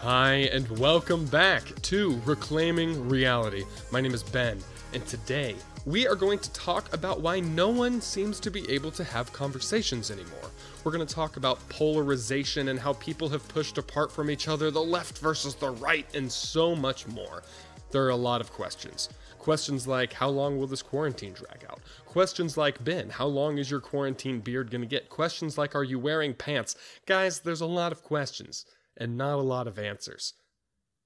[0.00, 3.64] Hi, and welcome back to Reclaiming Reality.
[3.90, 4.58] My name is Ben,
[4.92, 8.90] and today we are going to talk about why no one seems to be able
[8.90, 10.50] to have conversations anymore.
[10.84, 14.70] We're going to talk about polarization and how people have pushed apart from each other,
[14.70, 17.42] the left versus the right, and so much more.
[17.90, 19.08] There are a lot of questions.
[19.38, 21.80] Questions like, how long will this quarantine drag out?
[22.04, 25.08] Questions like, Ben, how long is your quarantine beard going to get?
[25.08, 26.76] Questions like, are you wearing pants?
[27.06, 30.34] Guys, there's a lot of questions and not a lot of answers.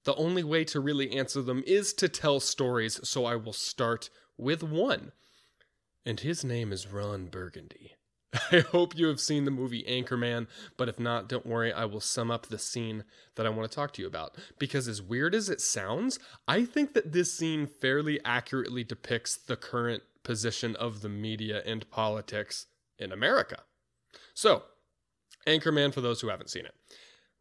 [0.04, 4.08] The only way to really answer them is to tell stories, so I will start
[4.38, 5.12] with one.
[6.06, 7.92] And his name is Ron Burgundy.
[8.52, 12.00] I hope you have seen the movie Anchorman, but if not, don't worry, I will
[12.00, 14.36] sum up the scene that I want to talk to you about.
[14.58, 19.56] Because as weird as it sounds, I think that this scene fairly accurately depicts the
[19.56, 22.66] current position of the media and politics
[22.98, 23.58] in America.
[24.34, 24.62] So,
[25.46, 26.74] Anchorman, for those who haven't seen it,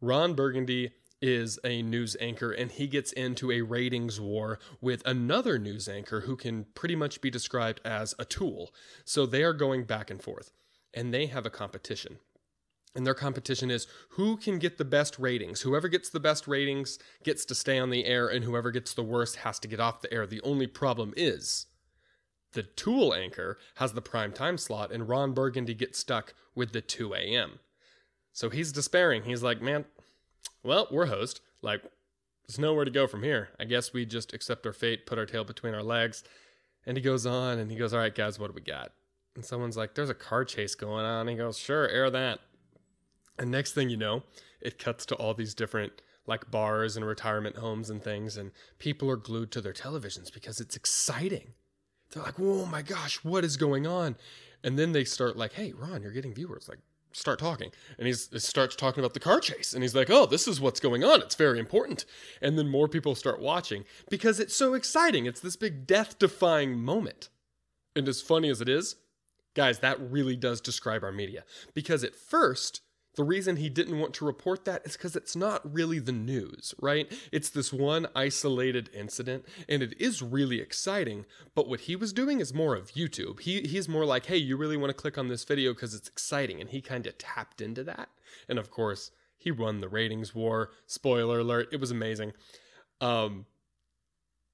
[0.00, 5.58] Ron Burgundy is a news anchor and he gets into a ratings war with another
[5.58, 8.72] news anchor who can pretty much be described as a tool.
[9.04, 10.52] So they are going back and forth
[10.94, 12.18] and they have a competition.
[12.94, 15.60] And their competition is who can get the best ratings.
[15.60, 19.04] Whoever gets the best ratings gets to stay on the air, and whoever gets the
[19.04, 20.26] worst has to get off the air.
[20.26, 21.66] The only problem is
[22.52, 26.80] the Tool anchor has the prime time slot, and Ron Burgundy gets stuck with the
[26.80, 27.60] 2 a.m.
[28.32, 29.24] So he's despairing.
[29.24, 29.84] He's like, man,
[30.62, 31.40] well, we're host.
[31.62, 31.82] Like,
[32.46, 33.50] there's nowhere to go from here.
[33.58, 36.24] I guess we just accept our fate, put our tail between our legs.
[36.86, 38.92] And he goes on and he goes, all right, guys, what do we got?
[39.36, 41.20] And someone's like, there's a car chase going on.
[41.22, 42.40] And he goes, sure, air that.
[43.38, 44.22] And next thing you know,
[44.60, 45.92] it cuts to all these different
[46.26, 48.36] like bars and retirement homes and things.
[48.36, 51.54] And people are glued to their televisions because it's exciting.
[52.10, 54.16] They're like, oh my gosh, what is going on?
[54.62, 56.68] And then they start like, hey, Ron, you're getting viewers.
[56.68, 56.80] Like,
[57.12, 57.70] start talking.
[57.98, 59.72] And he starts talking about the car chase.
[59.72, 61.20] And he's like oh this is what's going on.
[61.20, 62.04] It's very important.
[62.40, 65.26] And then more people start watching because it's so exciting.
[65.26, 67.28] It's this big death defying moment.
[67.96, 68.96] And as funny as it is
[69.54, 71.44] guys that really does describe our media.
[71.74, 72.82] Because at first
[73.16, 76.74] the reason he didn't want to report that is because it's not really the news,
[76.80, 77.10] right?
[77.32, 81.26] It's this one isolated incident, and it is really exciting.
[81.54, 83.40] But what he was doing is more of YouTube.
[83.40, 86.08] He he's more like, hey, you really want to click on this video because it's
[86.08, 88.10] exciting, and he kind of tapped into that.
[88.48, 90.70] And of course, he won the ratings war.
[90.86, 91.68] Spoiler alert!
[91.72, 92.32] It was amazing.
[93.00, 93.46] Um,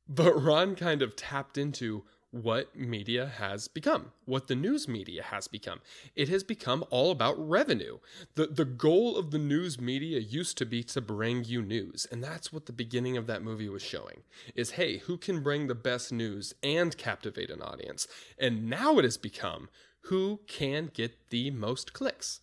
[0.09, 5.49] but Ron kind of tapped into what media has become, what the news media has
[5.49, 5.81] become.
[6.15, 7.99] It has become all about revenue.
[8.35, 12.07] The, the goal of the news media used to be to bring you news.
[12.11, 14.23] And that's what the beginning of that movie was showing
[14.55, 18.07] is hey, who can bring the best news and captivate an audience?
[18.39, 19.69] And now it has become
[20.03, 22.41] who can get the most clicks.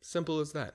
[0.00, 0.74] Simple as that.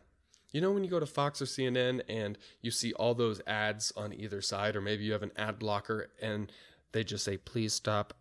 [0.52, 3.92] You know, when you go to Fox or CNN and you see all those ads
[3.98, 6.52] on either side, or maybe you have an ad blocker and
[6.94, 8.14] they just say, please stop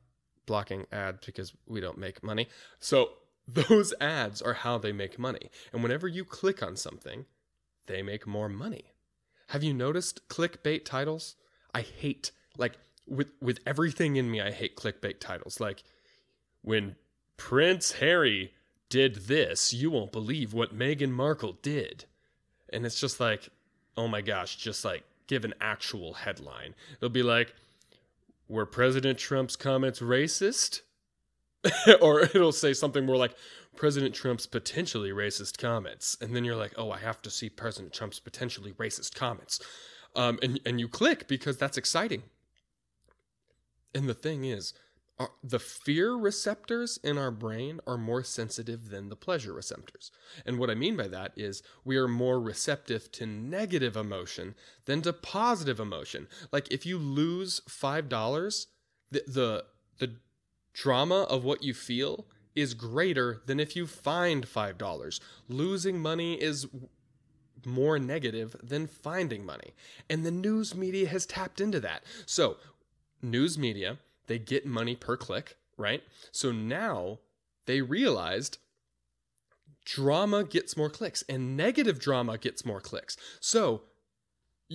[0.46, 2.48] blocking ads because we don't make money.
[2.80, 3.10] So
[3.48, 5.50] those ads are how they make money.
[5.72, 7.26] And whenever you click on something,
[7.86, 8.94] they make more money.
[9.48, 11.36] Have you noticed clickbait titles?
[11.74, 15.60] I hate like with with everything in me I hate clickbait titles.
[15.60, 15.82] Like
[16.62, 16.96] when
[17.36, 18.52] Prince Harry
[18.88, 22.04] did this, you won't believe what Meghan Markle did.
[22.72, 23.48] And it's just like,
[23.96, 26.74] oh my gosh, just like give an actual headline.
[26.96, 27.54] It'll be like
[28.48, 30.80] were President Trump's comments racist?
[32.00, 33.34] or it'll say something more like
[33.76, 36.16] President Trump's potentially racist comments.
[36.20, 39.60] And then you're like, oh, I have to see President Trump's potentially racist comments.
[40.14, 42.22] Um, and, and you click because that's exciting.
[43.94, 44.74] And the thing is,
[45.42, 50.10] the fear receptors in our brain are more sensitive than the pleasure receptors.
[50.44, 54.54] And what I mean by that is we are more receptive to negative emotion
[54.86, 56.26] than to positive emotion.
[56.50, 58.66] Like if you lose $5,
[59.10, 59.64] the the,
[59.98, 60.16] the
[60.72, 62.26] drama of what you feel
[62.56, 65.20] is greater than if you find $5.
[65.48, 66.66] Losing money is
[67.64, 69.74] more negative than finding money.
[70.10, 72.04] And the news media has tapped into that.
[72.26, 72.56] So,
[73.22, 76.02] news media they get money per click, right?
[76.32, 77.18] So now
[77.66, 78.58] they realized
[79.84, 83.16] drama gets more clicks and negative drama gets more clicks.
[83.40, 83.82] So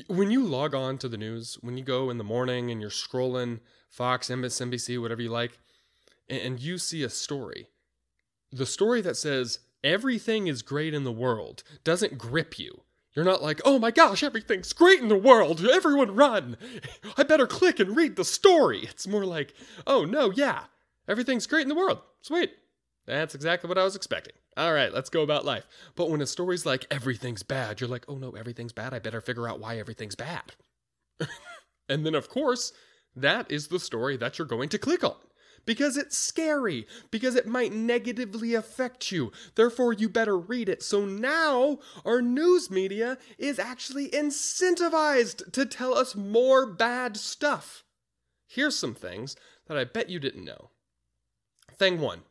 [0.08, 2.90] when you log on to the news, when you go in the morning and you're
[2.90, 3.60] scrolling
[3.90, 5.58] Fox, MSNBC, whatever you like,
[6.30, 7.70] and you see a story,
[8.52, 12.82] the story that says everything is great in the world doesn't grip you.
[13.20, 15.60] You're not like, oh my gosh, everything's great in the world.
[15.66, 16.56] Everyone run.
[17.18, 18.80] I better click and read the story.
[18.84, 19.54] It's more like,
[19.86, 20.64] oh no, yeah,
[21.06, 22.00] everything's great in the world.
[22.22, 22.54] Sweet.
[23.08, 24.36] That's exactly what I was expecting.
[24.56, 25.68] All right, let's go about life.
[25.98, 28.94] But when a story's like everything's bad, you're like, oh no, everything's bad.
[28.94, 30.54] I better figure out why everything's bad.
[31.90, 32.72] and then, of course,
[33.18, 35.18] that is the story that you're going to click on
[35.70, 39.32] because it's scary, because it might negatively affect you.
[39.54, 40.82] Therefore, you better read it.
[40.82, 47.84] So now our news media is actually incentivized to tell us more bad stuff.
[48.48, 49.36] Here's some things
[49.68, 50.72] that I bet you didn't know.
[51.78, 52.22] Thing one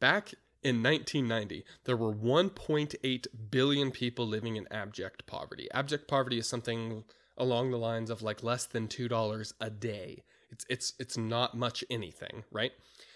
[0.00, 0.32] back
[0.62, 5.68] in 1990, there were 1.8 billion people living in abject poverty.
[5.74, 7.04] Abject poverty is something
[7.36, 10.22] along the lines of like less than $2 a day.
[10.50, 12.72] It's it's it's not much anything, right?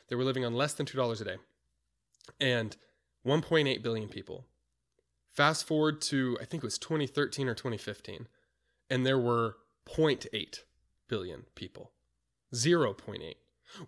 [0.09, 1.37] They were living on less than $2 a day.
[2.41, 2.77] And
[3.27, 4.47] 1.8 billion people.
[5.33, 8.27] Fast forward to I think it was 2013 or 2015,
[8.89, 9.57] and there were
[9.87, 10.61] 0.8
[11.09, 11.93] billion people.
[12.53, 13.35] 0.8,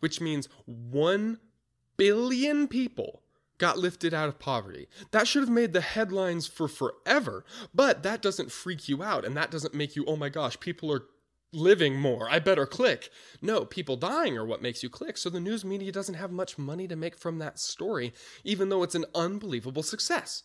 [0.01, 1.41] which means 1
[1.97, 3.23] billion people
[3.59, 4.89] got lifted out of poverty.
[5.13, 7.45] That should have made the headlines for forever,
[7.75, 10.93] but that doesn't freak you out and that doesn't make you, oh my gosh, people
[10.93, 11.05] are
[11.53, 12.29] living more.
[12.31, 13.11] I better click.
[13.41, 15.17] No, people dying are what makes you click.
[15.17, 18.13] So the news media doesn't have much money to make from that story,
[18.45, 20.45] even though it's an unbelievable success.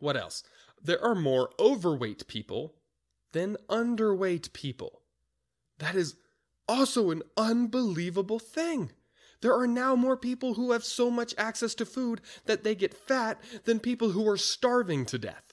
[0.00, 0.42] What else?
[0.82, 2.74] There are more overweight people
[3.32, 5.02] than underweight people.
[5.78, 6.16] That is
[6.68, 8.92] also an unbelievable thing.
[9.40, 12.94] There are now more people who have so much access to food that they get
[12.94, 15.52] fat than people who are starving to death.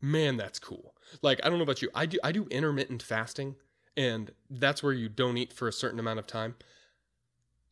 [0.00, 0.94] Man, that's cool.
[1.22, 3.56] Like I don't know about you, I do I do intermittent fasting,
[3.96, 6.56] and that's where you don't eat for a certain amount of time.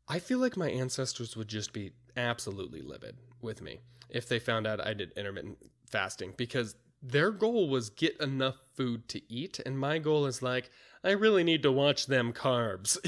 [0.08, 4.66] I feel like my ancestors would just be absolutely livid with me if they found
[4.66, 5.58] out I did intermittent
[5.90, 10.70] fasting because their goal was get enough food to eat and my goal is like
[11.04, 12.98] I really need to watch them carbs.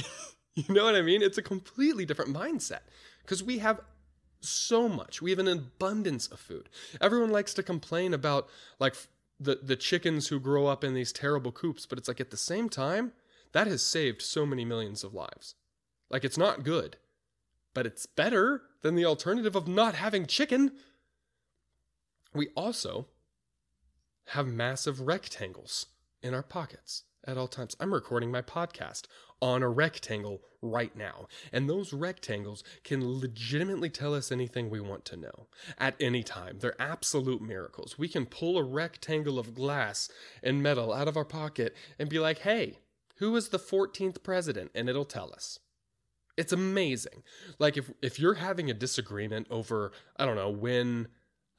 [0.55, 1.23] you know what I mean?
[1.23, 2.81] It's a completely different mindset
[3.23, 3.81] because we have
[4.41, 5.21] so much.
[5.21, 6.69] We have an abundance of food.
[7.01, 8.49] Everyone likes to complain about
[8.79, 8.95] like
[9.41, 12.37] the the chickens who grow up in these terrible coops, but it's like at the
[12.37, 13.13] same time,
[13.53, 15.55] that has saved so many millions of lives.
[16.11, 16.99] Like it's not good,
[17.73, 20.73] but it's better than the alternative of not having chicken.
[22.35, 23.07] We also
[24.29, 25.87] have massive rectangles
[26.23, 27.77] in our pockets at all times.
[27.81, 29.07] I'm recording my podcast
[29.41, 31.27] on a rectangle right now.
[31.53, 35.47] And those rectangles can legitimately tell us anything we want to know
[35.79, 36.59] at any time.
[36.59, 37.99] They're absolute miracles.
[37.99, 40.11] We can pull a rectangle of glass
[40.43, 42.79] and metal out of our pocket and be like, hey,
[43.17, 44.71] who was the 14th president?
[44.75, 45.59] And it'll tell us.
[46.37, 47.23] It's amazing.
[47.59, 51.09] Like if if you're having a disagreement over, I don't know, when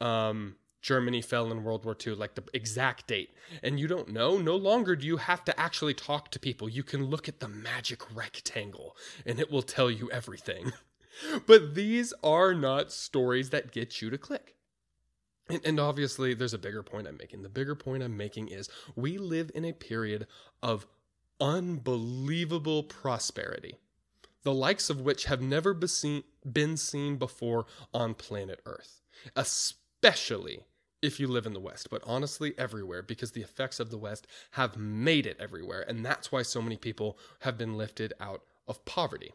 [0.00, 3.30] um Germany fell in World War II, like the exact date,
[3.62, 6.68] and you don't know, no longer do you have to actually talk to people.
[6.68, 10.72] You can look at the magic rectangle and it will tell you everything.
[11.46, 14.56] but these are not stories that get you to click.
[15.48, 17.42] And, and, obviously, there's a bigger point I'm making.
[17.42, 20.26] The bigger point I'm making is we live in a period
[20.62, 20.86] of
[21.40, 23.76] unbelievable prosperity,
[24.44, 29.00] the likes of which have never been seen, been seen before on planet Earth,
[29.34, 30.64] especially
[31.02, 34.26] if you live in the West, but honestly, everywhere, because the effects of the West
[34.52, 35.84] have made it everywhere.
[35.86, 39.32] And that's why so many people have been lifted out of poverty.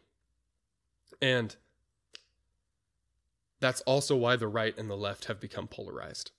[1.20, 1.54] And
[3.60, 6.30] that's also why the right and the left have become polarized.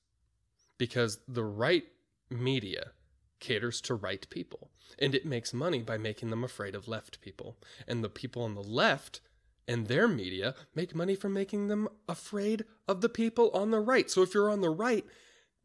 [0.78, 1.86] Because the right
[2.30, 2.92] media
[3.40, 7.58] caters to right people, and it makes money by making them afraid of left people.
[7.88, 9.22] And the people on the left
[9.68, 14.10] and their media make money from making them afraid of the people on the right.
[14.10, 15.06] So if you're on the right,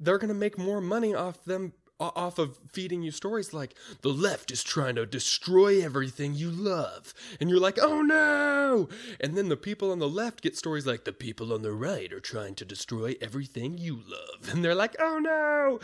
[0.00, 4.08] they're going to make more money off them off of feeding you stories like the
[4.08, 7.14] left is trying to destroy everything you love.
[7.40, 8.88] And you're like oh no!
[9.20, 12.12] And then the people on the left get stories like the people on the right
[12.12, 14.52] are trying to destroy everything you love.
[14.52, 15.80] And they're like oh no!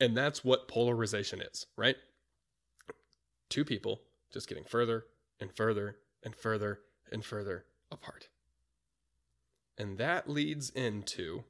[0.00, 1.96] And that's what polarization is right?
[3.48, 5.04] Two people just getting further
[5.40, 6.80] and further and further
[7.12, 8.28] and further apart.
[9.78, 11.44] And that leads into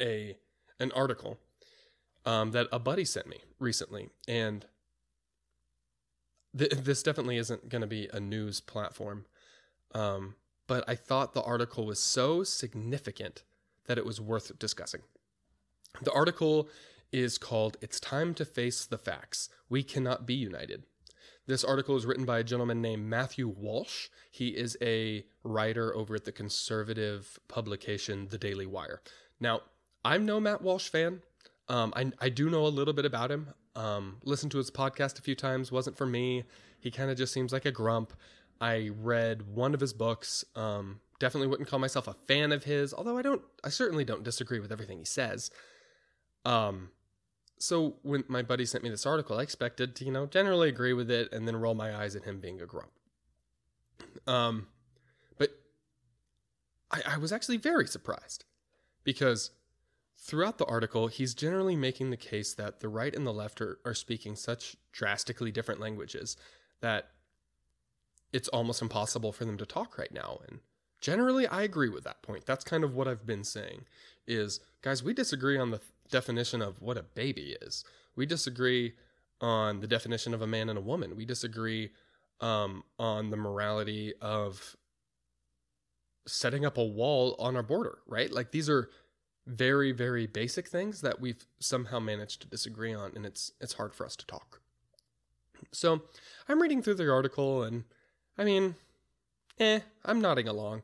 [0.00, 0.36] a
[0.78, 1.38] an article
[2.24, 4.66] um, that a buddy sent me recently, and
[6.56, 9.24] th- this definitely isn't going to be a news platform,
[9.94, 10.34] um,
[10.66, 13.42] but I thought the article was so significant
[13.86, 15.00] that it was worth discussing.
[16.02, 16.68] The article
[17.10, 19.48] is called "It's Time to Face the Facts.
[19.68, 20.84] We Cannot Be United."
[21.46, 24.08] This article is written by a gentleman named Matthew Walsh.
[24.30, 29.00] He is a writer over at the conservative publication The Daily Wire.
[29.40, 29.62] Now,
[30.04, 31.22] I'm no Matt Walsh fan.
[31.68, 33.48] Um, I, I do know a little bit about him.
[33.76, 35.70] Um, listened to his podcast a few times.
[35.70, 36.44] Wasn't for me.
[36.80, 38.12] He kind of just seems like a grump.
[38.60, 42.94] I read one of his books, um, definitely wouldn't call myself a fan of his,
[42.94, 45.50] although I don't I certainly don't disagree with everything he says.
[46.44, 46.90] Um
[47.58, 50.92] so when my buddy sent me this article, I expected to, you know, generally agree
[50.92, 52.92] with it and then roll my eyes at him being a grump.
[54.26, 54.68] Um
[55.38, 55.50] but
[56.90, 58.44] I, I was actually very surprised
[59.04, 59.50] because
[60.20, 63.78] throughout the article, he's generally making the case that the right and the left are,
[63.84, 66.36] are speaking such drastically different languages
[66.80, 67.10] that
[68.32, 70.40] it's almost impossible for them to talk right now.
[70.48, 70.60] And
[71.00, 72.46] generally, I agree with that point.
[72.46, 73.84] That's kind of what I've been saying
[74.26, 77.84] is, guys, we disagree on the definition of what a baby is.
[78.16, 78.94] We disagree
[79.40, 81.16] on the definition of a man and a woman.
[81.16, 81.92] We disagree
[82.40, 84.76] um, on the morality of
[86.26, 88.30] setting up a wall on our border, right?
[88.30, 88.90] Like these are
[89.48, 93.94] very, very basic things that we've somehow managed to disagree on, and it's it's hard
[93.94, 94.60] for us to talk.
[95.72, 96.02] So
[96.48, 97.84] I'm reading through the article and
[98.36, 98.76] I mean,
[99.58, 100.82] eh, I'm nodding along.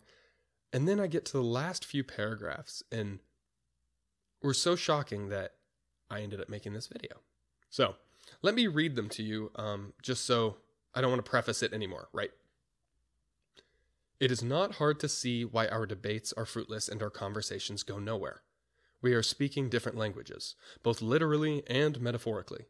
[0.72, 3.20] And then I get to the last few paragraphs and
[4.42, 5.52] were so shocking that
[6.10, 7.12] I ended up making this video.
[7.70, 7.94] So
[8.42, 10.56] let me read them to you um, just so
[10.94, 12.32] I don't want to preface it anymore, right?
[14.18, 17.98] It is not hard to see why our debates are fruitless and our conversations go
[17.98, 18.42] nowhere.
[19.04, 22.64] We are speaking different languages, both literally and metaphorically.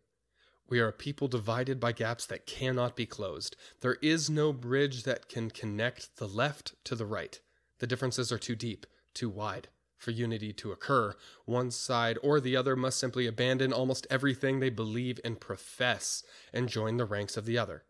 [0.68, 3.54] We are a people divided by gaps that cannot be closed.
[3.82, 7.38] There is no bridge that can connect the left to the right.
[7.78, 9.68] The differences are too deep, too wide.
[9.96, 11.14] For unity to occur,
[11.44, 16.68] one side or the other must simply abandon almost everything they believe and profess and
[16.68, 17.84] join the ranks of the other.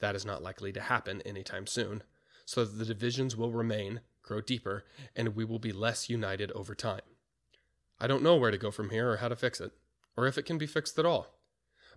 [0.00, 2.02] That is not likely to happen anytime soon,
[2.44, 7.02] so the divisions will remain, grow deeper, and we will be less united over time.
[8.00, 9.72] I don't know where to go from here or how to fix it,
[10.16, 11.28] or if it can be fixed at all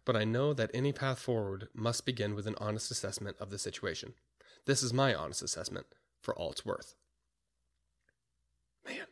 [0.05, 3.57] but I know that any path forward must begin with an honest assessment of the
[3.57, 4.13] situation.
[4.65, 5.87] This is my honest assessment
[6.21, 6.95] for all it's worth.
[8.85, 9.07] Man,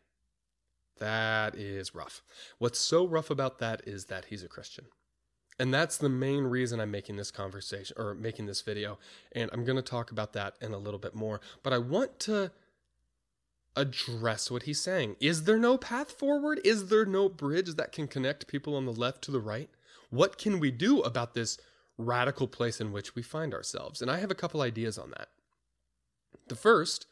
[0.99, 2.21] that is rough.
[2.57, 4.85] What's so rough about that is that he's a Christian.
[5.59, 8.97] And that's the main reason I'm making this conversation or making this video.
[9.31, 11.39] And I'm going to talk about that in a little bit more.
[11.61, 12.51] But I want to
[13.75, 15.15] address what he's saying.
[15.19, 16.59] Is there no path forward?
[16.63, 19.69] Is there no bridge that can connect people on the left to the right?
[20.09, 21.57] What can we do about this
[21.97, 24.01] radical place in which we find ourselves?
[24.01, 25.29] And I have a couple ideas on that.
[26.47, 27.05] The first,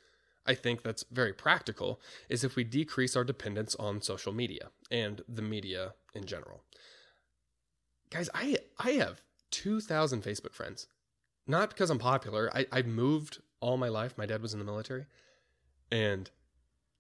[0.46, 5.22] I think that's very practical, is if we decrease our dependence on social media and
[5.30, 6.64] the media in general.
[8.10, 10.88] Guys, I I have 2,000 Facebook friends.
[11.48, 12.52] Not because I'm popular.
[12.54, 14.18] I, I moved all my life.
[14.18, 15.06] My dad was in the military.
[15.92, 16.30] And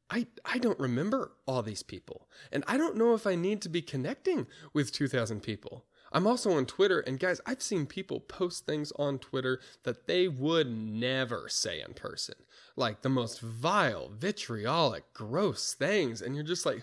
[0.09, 2.27] I, I don't remember all these people.
[2.51, 5.85] And I don't know if I need to be connecting with 2,000 people.
[6.11, 10.27] I'm also on Twitter, and guys, I've seen people post things on Twitter that they
[10.27, 12.35] would never say in person.
[12.75, 16.21] Like the most vile, vitriolic, gross things.
[16.21, 16.81] And you're just like,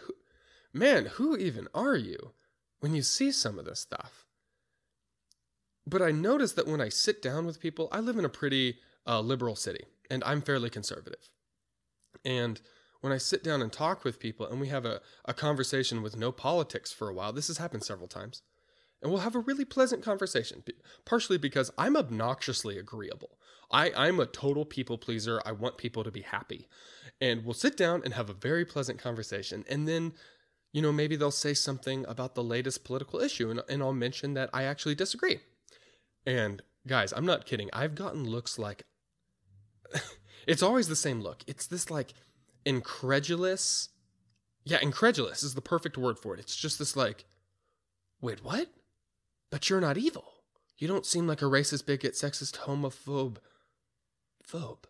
[0.73, 2.33] man, who even are you
[2.79, 4.27] when you see some of this stuff?
[5.89, 8.79] But I notice that when I sit down with people, I live in a pretty
[9.07, 11.31] uh, liberal city, and I'm fairly conservative.
[12.25, 12.61] And
[13.01, 16.17] when I sit down and talk with people and we have a, a conversation with
[16.17, 18.43] no politics for a while, this has happened several times
[19.03, 20.63] and we'll have a really pleasant conversation.
[21.05, 23.39] Partially because I'm obnoxiously agreeable.
[23.71, 25.41] I, I'm a total people pleaser.
[25.45, 26.69] I want people to be happy.
[27.21, 29.65] And we'll sit down and have a very pleasant conversation.
[29.69, 30.13] And then,
[30.73, 34.35] you know, maybe they'll say something about the latest political issue, and, and I'll mention
[34.35, 35.41] that I actually disagree.
[36.25, 37.71] And guys, I'm not kidding.
[37.73, 38.83] I've gotten looks like
[40.47, 41.43] it's always the same look.
[41.47, 42.13] It's this like
[42.67, 43.89] incredulous.
[44.65, 46.41] Yeah, incredulous is the perfect word for it.
[46.41, 47.25] It's just this like,
[48.21, 48.69] wait, what?
[49.51, 50.43] But you're not evil.
[50.77, 53.39] You don't seem like a racist, bigot, sexist, homophobe,
[54.47, 54.85] phobe,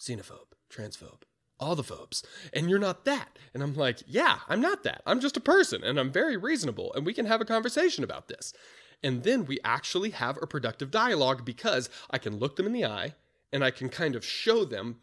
[0.00, 1.22] xenophobe, transphobe,
[1.60, 2.24] all the phobes.
[2.52, 3.38] And you're not that.
[3.54, 5.02] And I'm like, yeah, I'm not that.
[5.06, 8.28] I'm just a person and I'm very reasonable and we can have a conversation about
[8.28, 8.52] this.
[9.02, 12.86] And then we actually have a productive dialogue because I can look them in the
[12.86, 13.14] eye
[13.52, 14.96] and I can kind of show them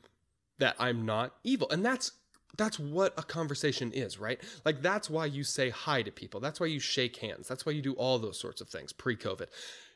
[0.60, 1.70] that I'm not evil.
[1.70, 2.12] And that's
[2.58, 4.42] that's what a conversation is, right?
[4.64, 6.40] Like that's why you say hi to people.
[6.40, 7.48] That's why you shake hands.
[7.48, 9.48] That's why you do all those sorts of things pre-COVID.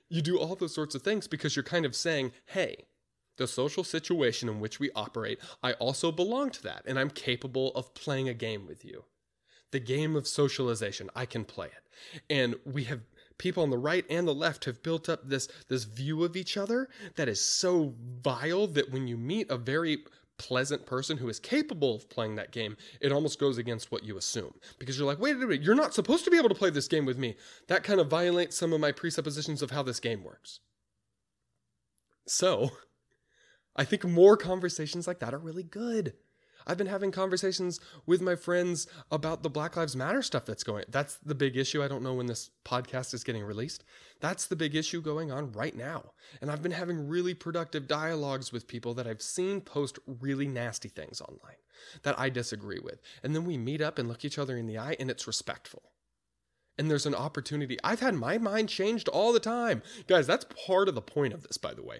[0.09, 2.87] You do all those sorts of things because you're kind of saying, "Hey,
[3.37, 7.71] the social situation in which we operate, I also belong to that and I'm capable
[7.75, 9.05] of playing a game with you."
[9.71, 11.83] The game of socialization, I can play it.
[12.29, 13.01] And we have
[13.37, 16.57] people on the right and the left have built up this this view of each
[16.57, 20.03] other that is so vile that when you meet a very
[20.39, 24.17] pleasant person who is capable of playing that game, it almost goes against what you
[24.17, 24.53] assume.
[24.79, 26.87] Because you're like, wait a minute, you're not supposed to be able to play this
[26.87, 27.35] game with me.
[27.67, 30.61] That kind of violates some of my presuppositions of how this game works.
[32.25, 32.71] So,
[33.75, 36.13] I think more conversations like that are really good.
[36.67, 40.85] I've been having conversations with my friends about the Black Lives Matter stuff that's going.
[40.89, 41.83] That's the big issue.
[41.83, 43.83] I don't know when this podcast is getting released.
[44.19, 46.11] That's the big issue going on right now.
[46.41, 50.89] And I've been having really productive dialogues with people that I've seen post really nasty
[50.89, 51.55] things online
[52.03, 53.01] that I disagree with.
[53.23, 55.83] And then we meet up and look each other in the eye and it's respectful.
[56.77, 57.77] And there's an opportunity.
[57.83, 59.81] I've had my mind changed all the time.
[60.07, 61.99] Guys, that's part of the point of this, by the way.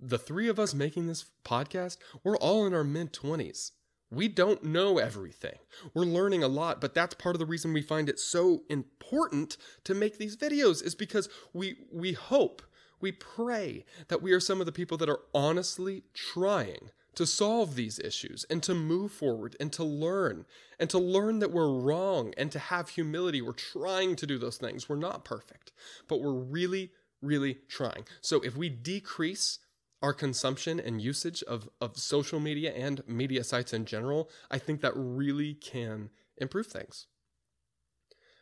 [0.00, 3.72] The three of us making this podcast, we're all in our mid 20s
[4.10, 5.58] we don't know everything.
[5.94, 9.56] We're learning a lot, but that's part of the reason we find it so important
[9.84, 12.62] to make these videos is because we we hope,
[13.00, 17.74] we pray that we are some of the people that are honestly trying to solve
[17.74, 20.46] these issues and to move forward and to learn
[20.78, 23.42] and to learn that we're wrong and to have humility.
[23.42, 24.88] We're trying to do those things.
[24.88, 25.72] We're not perfect,
[26.06, 28.04] but we're really really trying.
[28.20, 29.58] So if we decrease
[30.02, 34.80] our consumption and usage of, of social media and media sites in general, I think
[34.80, 37.06] that really can improve things.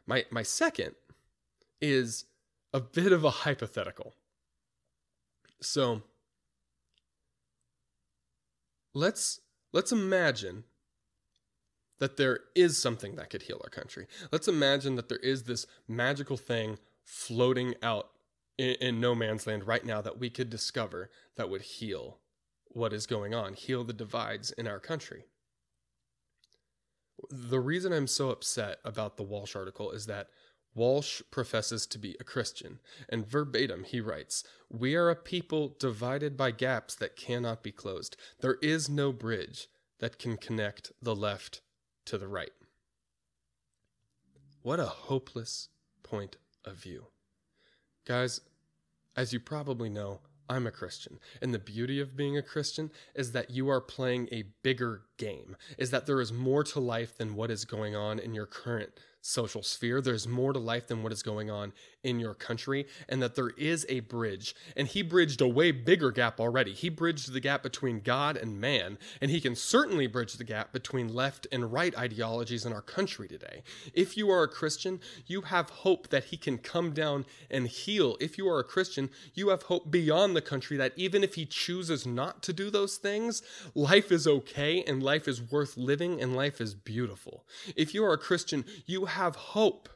[0.06, 0.94] My, my second
[1.80, 2.26] is
[2.72, 4.14] a bit of a hypothetical.
[5.60, 6.02] So
[8.92, 9.40] let's
[9.72, 10.64] let's imagine
[11.98, 14.06] that there is something that could heal our country.
[14.30, 18.10] Let's imagine that there is this magical thing floating out
[18.58, 22.18] in, in no man's land right now that we could discover that would heal
[22.68, 25.24] what is going on, heal the divides in our country.
[27.30, 30.28] The reason I'm so upset about the Walsh article is that
[30.74, 36.36] Walsh professes to be a Christian, and verbatim he writes, We are a people divided
[36.36, 38.18] by gaps that cannot be closed.
[38.40, 39.68] There is no bridge
[40.00, 41.62] that can connect the left
[42.04, 42.52] to the right.
[44.60, 45.70] What a hopeless
[46.02, 47.06] point of view.
[48.06, 48.40] Guys,
[49.16, 51.18] as you probably know, I'm a Christian.
[51.42, 55.56] And the beauty of being a Christian is that you are playing a bigger game,
[55.78, 58.92] is that there is more to life than what is going on in your current
[59.26, 60.00] social sphere.
[60.00, 61.72] There's more to life than what is going on
[62.04, 64.54] in your country, and that there is a bridge.
[64.76, 66.72] And he bridged a way bigger gap already.
[66.72, 70.72] He bridged the gap between God and man, and he can certainly bridge the gap
[70.72, 73.64] between left and right ideologies in our country today.
[73.92, 78.16] If you are a Christian, you have hope that he can come down and heal.
[78.20, 81.46] If you are a Christian, you have hope beyond the country that even if he
[81.46, 83.42] chooses not to do those things,
[83.74, 87.46] life is okay and life is worth living and life is beautiful.
[87.74, 89.88] If you are a Christian, you have hope.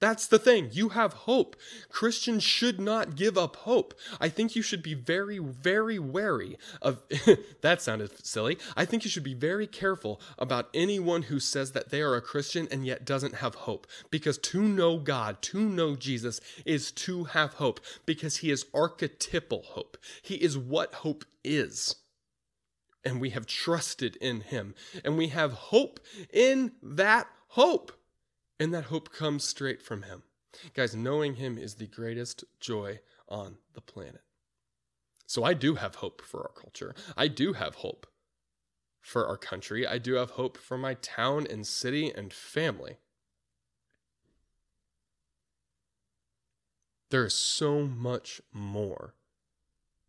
[0.00, 0.70] That's the thing.
[0.72, 1.56] You have hope.
[1.90, 3.92] Christians should not give up hope.
[4.18, 7.02] I think you should be very, very wary of.
[7.60, 8.56] that sounded silly.
[8.76, 12.22] I think you should be very careful about anyone who says that they are a
[12.22, 13.86] Christian and yet doesn't have hope.
[14.10, 17.78] Because to know God, to know Jesus, is to have hope.
[18.06, 19.98] Because he is archetypal hope.
[20.22, 21.96] He is what hope is.
[23.04, 24.74] And we have trusted in him.
[25.04, 26.00] And we have hope
[26.32, 27.92] in that hope.
[28.60, 30.22] And that hope comes straight from Him.
[30.74, 34.20] Guys, knowing Him is the greatest joy on the planet.
[35.26, 36.94] So I do have hope for our culture.
[37.16, 38.06] I do have hope
[39.00, 39.86] for our country.
[39.86, 42.98] I do have hope for my town and city and family.
[47.10, 49.14] There is so much more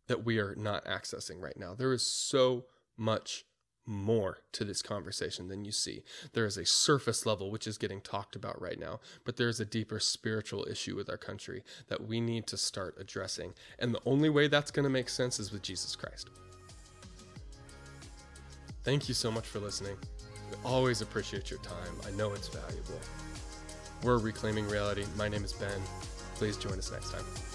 [0.08, 1.74] that we are not accessing right now.
[1.74, 2.66] There is so
[3.02, 3.44] much
[3.84, 6.04] more to this conversation than you see.
[6.34, 9.58] There is a surface level which is getting talked about right now, but there is
[9.58, 13.54] a deeper spiritual issue with our country that we need to start addressing.
[13.78, 16.30] And the only way that's going to make sense is with Jesus Christ.
[18.84, 19.96] Thank you so much for listening.
[20.50, 21.94] We always appreciate your time.
[22.06, 23.00] I know it's valuable.
[24.02, 25.04] We're Reclaiming Reality.
[25.16, 25.80] My name is Ben.
[26.34, 27.51] Please join us next time.